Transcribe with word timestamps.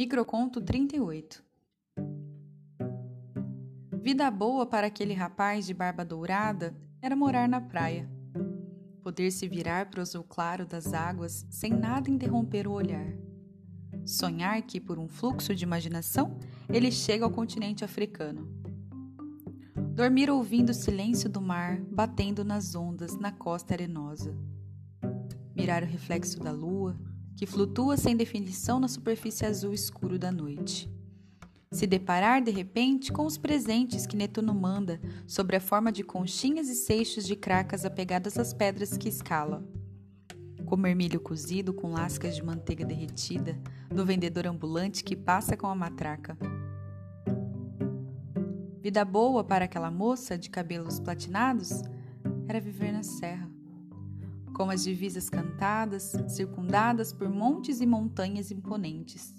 Microconto 0.00 0.62
38 0.62 1.44
Vida 4.02 4.30
boa 4.30 4.64
para 4.64 4.86
aquele 4.86 5.12
rapaz 5.12 5.66
de 5.66 5.74
barba 5.74 6.06
dourada 6.06 6.74
era 7.02 7.14
morar 7.14 7.46
na 7.46 7.60
praia. 7.60 8.10
Poder 9.02 9.30
se 9.30 9.46
virar 9.46 9.90
para 9.90 9.98
o 9.98 10.00
azul 10.00 10.24
claro 10.24 10.64
das 10.64 10.94
águas 10.94 11.46
sem 11.50 11.70
nada 11.70 12.10
interromper 12.10 12.66
o 12.66 12.72
olhar. 12.72 13.12
Sonhar 14.06 14.62
que, 14.62 14.80
por 14.80 14.98
um 14.98 15.06
fluxo 15.06 15.54
de 15.54 15.64
imaginação, 15.64 16.34
ele 16.70 16.90
chega 16.90 17.26
ao 17.26 17.30
continente 17.30 17.84
africano. 17.84 18.48
Dormir 19.92 20.30
ouvindo 20.30 20.70
o 20.70 20.74
silêncio 20.74 21.28
do 21.28 21.42
mar 21.42 21.78
batendo 21.78 22.42
nas 22.42 22.74
ondas 22.74 23.18
na 23.18 23.32
costa 23.32 23.74
arenosa. 23.74 24.34
Mirar 25.54 25.82
o 25.82 25.86
reflexo 25.86 26.40
da 26.40 26.52
lua, 26.52 26.98
que 27.40 27.46
flutua 27.46 27.96
sem 27.96 28.14
definição 28.14 28.78
na 28.78 28.86
superfície 28.86 29.46
azul 29.46 29.72
escuro 29.72 30.18
da 30.18 30.30
noite. 30.30 30.92
Se 31.72 31.86
deparar 31.86 32.42
de 32.42 32.50
repente 32.50 33.10
com 33.10 33.24
os 33.24 33.38
presentes 33.38 34.06
que 34.06 34.14
Netuno 34.14 34.52
manda 34.54 35.00
sobre 35.26 35.56
a 35.56 35.60
forma 35.60 35.90
de 35.90 36.04
conchinhas 36.04 36.68
e 36.68 36.74
seixos 36.74 37.26
de 37.26 37.34
cracas 37.34 37.86
apegadas 37.86 38.36
às 38.36 38.52
pedras 38.52 38.94
que 38.94 39.08
escala. 39.08 39.66
Comer 40.66 40.94
milho 40.94 41.18
cozido 41.18 41.72
com 41.72 41.92
lascas 41.92 42.36
de 42.36 42.42
manteiga 42.42 42.84
derretida 42.84 43.58
do 43.88 44.04
vendedor 44.04 44.46
ambulante 44.46 45.02
que 45.02 45.16
passa 45.16 45.56
com 45.56 45.66
a 45.66 45.74
matraca. 45.74 46.36
Vida 48.82 49.02
boa 49.02 49.42
para 49.42 49.64
aquela 49.64 49.90
moça 49.90 50.36
de 50.36 50.50
cabelos 50.50 51.00
platinados 51.00 51.80
era 52.46 52.60
viver 52.60 52.92
na 52.92 53.02
serra 53.02 53.59
com 54.60 54.68
as 54.68 54.84
divisas 54.84 55.30
cantadas, 55.30 56.12
circundadas 56.28 57.14
por 57.14 57.30
montes 57.30 57.80
e 57.80 57.86
montanhas 57.86 58.50
imponentes. 58.50 59.34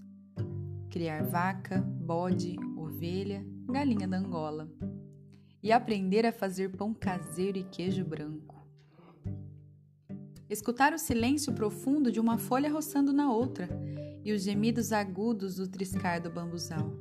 Criar 0.89 1.23
vaca, 1.23 1.79
bode, 1.79 2.55
ovelha, 2.75 3.45
galinha 3.67 4.07
da 4.07 4.17
Angola. 4.17 4.67
E 5.61 5.71
aprender 5.71 6.25
a 6.25 6.31
fazer 6.31 6.75
pão 6.75 6.91
caseiro 6.91 7.59
e 7.59 7.63
queijo 7.63 8.03
branco. 8.03 8.67
Escutar 10.49 10.91
o 10.91 10.97
silêncio 10.97 11.53
profundo 11.53 12.11
de 12.11 12.19
uma 12.19 12.39
folha 12.39 12.73
roçando 12.73 13.13
na 13.13 13.31
outra 13.31 13.69
e 14.25 14.33
os 14.33 14.41
gemidos 14.41 14.91
agudos 14.91 15.57
do 15.57 15.67
triscar 15.67 16.19
do 16.19 16.31
bambuzal. 16.31 16.99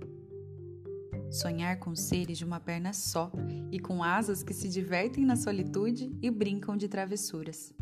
Sonhar 1.31 1.79
com 1.79 1.97
seres 1.97 2.37
de 2.37 2.45
uma 2.45 2.61
perna 2.61 2.93
só 2.93 3.33
e 3.73 3.81
com 3.81 4.05
asas 4.05 4.43
que 4.43 4.53
se 4.53 4.69
divertem 4.69 5.25
na 5.25 5.37
solitude 5.37 6.15
e 6.21 6.31
brincam 6.31 6.77
de 6.77 6.87
travessuras 6.87 7.75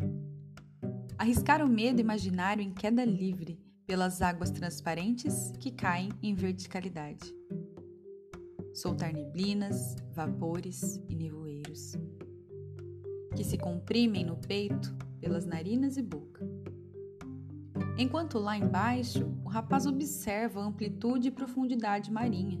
arriscar 1.19 1.63
o 1.63 1.67
medo 1.67 1.99
imaginário 1.99 2.63
em 2.63 2.73
queda 2.73 3.05
livre 3.05 3.59
pelas 3.85 4.21
águas 4.21 4.49
transparentes 4.49 5.51
que 5.59 5.69
caem 5.69 6.09
em 6.23 6.33
verticalidade. 6.33 7.35
Soltar 8.73 9.13
neblinas, 9.13 9.95
vapores 10.13 11.01
e 11.09 11.15
nevoeiros 11.15 11.97
que 13.35 13.43
se 13.43 13.57
comprimem 13.57 14.25
no 14.25 14.35
peito 14.35 14.93
pelas 15.19 15.45
narinas 15.45 15.97
e 15.97 16.01
boca. 16.01 16.45
Enquanto 17.97 18.39
lá 18.39 18.57
embaixo, 18.57 19.31
o 19.43 19.49
rapaz 19.49 19.85
observa 19.85 20.61
a 20.61 20.65
amplitude 20.65 21.27
e 21.27 21.31
profundidade 21.31 22.11
marinha, 22.11 22.59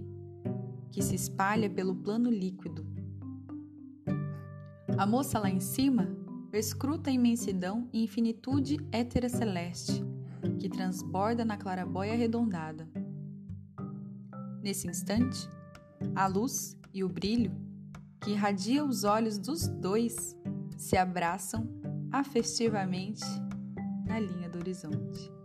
que 0.91 1.01
se 1.01 1.15
espalha 1.15 1.69
pelo 1.69 1.95
plano 1.95 2.29
líquido. 2.29 2.85
A 4.97 5.05
moça 5.05 5.39
lá 5.39 5.49
em 5.49 5.59
cima 5.59 6.18
perscruta 6.51 7.09
a 7.09 7.13
imensidão 7.13 7.87
e 7.93 8.03
infinitude 8.03 8.77
étera 8.91 9.29
celeste, 9.29 10.03
que 10.59 10.67
transborda 10.67 11.45
na 11.45 11.57
clarabóia 11.57 12.13
arredondada. 12.13 12.89
Nesse 14.61 14.87
instante, 14.87 15.47
a 16.15 16.27
luz 16.27 16.75
e 16.93 17.03
o 17.03 17.09
brilho, 17.09 17.51
que 18.21 18.31
irradia 18.31 18.83
os 18.83 19.03
olhos 19.03 19.37
dos 19.37 19.67
dois, 19.67 20.35
se 20.77 20.97
abraçam 20.97 21.67
afetivamente 22.11 23.23
na 24.05 24.19
linha 24.19 24.49
do 24.49 24.57
horizonte. 24.57 25.38